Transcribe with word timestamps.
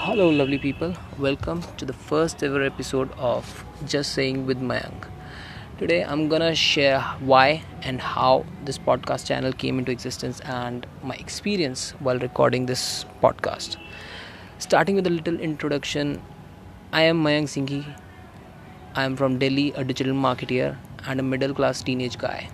Hello, 0.00 0.30
lovely 0.30 0.58
people. 0.58 0.94
Welcome 1.18 1.60
to 1.76 1.84
the 1.84 1.92
first 1.92 2.44
ever 2.44 2.62
episode 2.62 3.10
of 3.18 3.64
Just 3.84 4.12
Saying 4.12 4.46
with 4.46 4.60
Mayank. 4.60 5.08
Today, 5.78 6.04
I'm 6.04 6.28
gonna 6.28 6.54
share 6.54 7.00
why 7.30 7.64
and 7.82 8.00
how 8.00 8.46
this 8.64 8.78
podcast 8.78 9.26
channel 9.26 9.52
came 9.52 9.80
into 9.80 9.90
existence 9.90 10.38
and 10.58 10.86
my 11.02 11.16
experience 11.16 11.90
while 11.98 12.20
recording 12.20 12.66
this 12.66 13.06
podcast. 13.24 13.76
Starting 14.58 14.94
with 14.94 15.08
a 15.08 15.10
little 15.10 15.40
introduction, 15.40 16.22
I 16.92 17.02
am 17.02 17.24
Mayank 17.24 17.50
Singhi. 17.54 17.82
I 18.94 19.02
am 19.02 19.16
from 19.16 19.40
Delhi, 19.40 19.72
a 19.72 19.82
digital 19.82 20.14
marketer 20.14 20.76
and 21.06 21.18
a 21.18 21.24
middle 21.24 21.52
class 21.52 21.82
teenage 21.82 22.18
guy. 22.18 22.48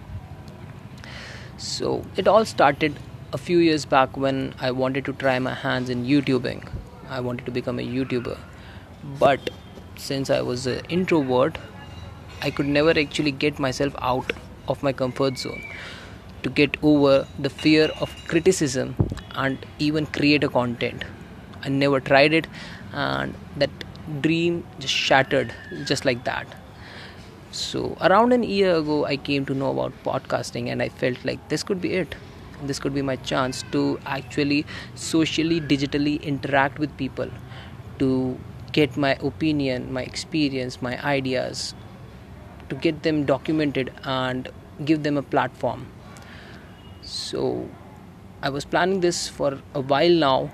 So, 1.59 2.07
it 2.17 2.27
all 2.27 2.47
started 2.47 2.99
a 3.35 3.39
few 3.51 3.59
years 3.59 3.85
back 3.85 4.17
when 4.17 4.55
I 4.59 4.71
wanted 4.71 5.05
to 5.05 5.13
try 5.13 5.39
my 5.39 5.53
hands 5.53 5.91
in 5.91 6.07
YouTubing 6.07 6.67
I 7.15 7.21
wanted 7.21 7.47
to 7.47 7.53
become 7.53 7.79
a 7.79 7.83
YouTuber. 7.83 8.37
But 9.19 9.51
since 9.97 10.31
I 10.31 10.41
was 10.43 10.67
an 10.67 10.81
introvert, 10.89 11.59
I 12.43 12.51
could 12.51 12.67
never 12.67 12.91
actually 12.99 13.31
get 13.31 13.59
myself 13.59 13.95
out 14.01 14.33
of 14.69 14.83
my 14.83 14.93
comfort 14.93 15.39
zone 15.39 15.63
to 16.43 16.51
get 16.51 16.77
over 16.83 17.27
the 17.39 17.51
fear 17.51 17.91
of 18.01 18.15
criticism 18.27 18.97
and 19.35 19.65
even 19.79 20.07
create 20.07 20.45
a 20.45 20.49
content. 20.49 21.05
I 21.63 21.69
never 21.69 22.01
tried 22.01 22.35
it, 22.35 22.47
and 22.93 23.35
that 23.57 23.71
dream 24.21 24.65
just 24.79 24.93
shattered 24.93 25.55
just 25.85 26.05
like 26.05 26.25
that. 26.25 26.47
So, 27.53 27.97
around 28.01 28.33
an 28.33 28.43
year 28.43 28.77
ago, 28.77 29.05
I 29.07 29.17
came 29.17 29.47
to 29.47 29.55
know 29.55 29.71
about 29.71 29.93
podcasting, 30.05 30.71
and 30.71 30.83
I 30.83 30.89
felt 30.89 31.25
like 31.25 31.49
this 31.49 31.63
could 31.63 31.81
be 31.81 31.93
it 31.95 32.17
this 32.67 32.79
could 32.79 32.95
be 32.95 33.03
my 33.03 33.17
chance 33.17 33.63
to 33.73 33.99
actually 34.07 34.65
socially 34.95 35.61
digitally 35.61 36.21
interact 36.23 36.79
with 36.79 36.97
people 36.97 37.31
to 37.99 38.39
get 38.73 38.97
my 38.97 39.13
opinion 39.31 39.93
my 39.93 40.03
experience 40.03 40.81
my 40.83 40.93
ideas 41.05 41.75
to 42.69 42.75
get 42.75 43.03
them 43.03 43.25
documented 43.25 43.93
and 44.05 44.49
give 44.85 45.03
them 45.03 45.17
a 45.17 45.23
platform. 45.23 45.87
So 47.03 47.69
i 48.43 48.49
was 48.51 48.65
planning 48.65 49.01
this 49.01 49.27
for 49.29 49.59
a 49.75 49.81
while 49.81 50.17
now 50.23 50.51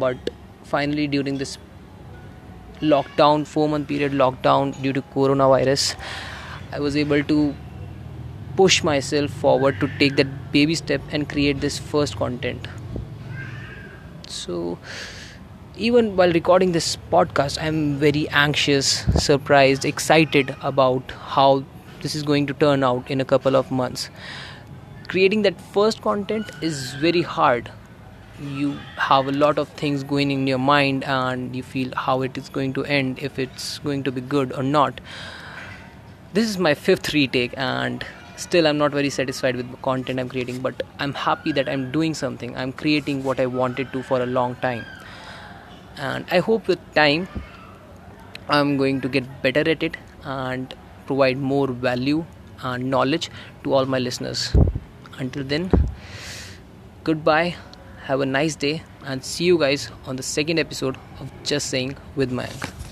but 0.00 0.30
finally 0.72 1.06
during 1.14 1.38
this 1.38 1.58
lockdown 2.80 3.46
4 3.46 3.68
month 3.68 3.88
period 3.88 4.12
lockdown 4.12 4.70
due 4.82 4.92
to 4.98 5.02
coronavirus 5.14 5.96
i 6.72 6.80
was 6.84 6.96
able 7.02 7.24
to 7.32 7.38
push 8.56 8.82
myself 8.82 9.30
forward 9.30 9.80
to 9.80 9.90
take 9.98 10.16
that 10.16 10.52
baby 10.52 10.74
step 10.74 11.00
and 11.10 11.28
create 11.28 11.60
this 11.60 11.78
first 11.78 12.16
content. 12.16 12.68
So 14.28 14.78
even 15.76 16.16
while 16.16 16.32
recording 16.32 16.70
this 16.70 16.96
podcast 17.12 17.60
i'm 17.60 17.96
very 17.98 18.28
anxious 18.28 18.90
surprised 19.20 19.84
excited 19.84 20.54
about 20.62 21.10
how 21.30 21.64
this 22.04 22.14
is 22.14 22.22
going 22.22 22.46
to 22.46 22.54
turn 22.54 22.84
out 22.84 23.10
in 23.10 23.20
a 23.20 23.24
couple 23.24 23.56
of 23.56 23.70
months. 23.70 24.10
Creating 25.08 25.42
that 25.42 25.60
first 25.76 26.02
content 26.02 26.50
is 26.60 26.92
very 26.94 27.22
hard. 27.22 27.70
You 28.40 28.72
have 28.96 29.26
a 29.26 29.32
lot 29.32 29.58
of 29.58 29.68
things 29.70 30.04
going 30.04 30.30
in 30.30 30.46
your 30.46 30.58
mind 30.58 31.04
and 31.04 31.56
you 31.56 31.62
feel 31.62 31.94
how 31.96 32.20
it 32.20 32.36
is 32.36 32.50
going 32.50 32.74
to 32.74 32.84
end 32.84 33.18
if 33.20 33.38
it's 33.38 33.78
going 33.78 34.02
to 34.04 34.12
be 34.12 34.20
good 34.20 34.52
or 34.52 34.62
not. 34.62 35.00
This 36.34 36.48
is 36.50 36.58
my 36.58 36.74
fifth 36.74 37.14
retake 37.14 37.54
and 37.56 38.04
still 38.36 38.66
i'm 38.66 38.78
not 38.78 38.92
very 38.92 39.10
satisfied 39.10 39.56
with 39.56 39.70
the 39.70 39.76
content 39.78 40.20
i'm 40.20 40.28
creating 40.28 40.60
but 40.60 40.82
i'm 40.98 41.14
happy 41.14 41.52
that 41.52 41.68
i'm 41.68 41.90
doing 41.92 42.14
something. 42.14 42.56
I'm 42.56 42.72
creating 42.72 43.22
what 43.24 43.40
i 43.40 43.46
wanted 43.46 43.92
to 43.92 44.02
for 44.02 44.20
a 44.20 44.26
long 44.26 44.56
time. 44.56 44.84
And 45.96 46.26
i 46.30 46.38
hope 46.38 46.68
with 46.68 46.80
time 46.94 47.28
i'm 48.48 48.76
going 48.76 49.00
to 49.00 49.08
get 49.08 49.42
better 49.42 49.68
at 49.70 49.82
it 49.82 49.96
and 50.24 50.74
provide 51.06 51.38
more 51.38 51.68
value 51.68 52.24
and 52.62 52.90
knowledge 52.90 53.30
to 53.62 53.72
all 53.72 53.86
my 53.86 53.98
listeners. 53.98 54.54
Until 55.18 55.44
then 55.44 55.70
goodbye 57.04 57.54
have 58.04 58.20
a 58.20 58.26
nice 58.26 58.56
day 58.56 58.82
and 59.04 59.24
see 59.24 59.44
you 59.44 59.58
guys 59.58 59.90
on 60.06 60.16
the 60.16 60.22
second 60.22 60.58
episode 60.58 60.96
of 61.20 61.30
just 61.44 61.68
saying 61.68 61.96
with 62.16 62.30
Mayank. 62.30 62.83